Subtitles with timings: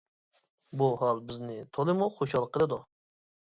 [0.81, 2.85] بۇ ھال بىزنى تولىمۇ خۇشال قىلىدۇ.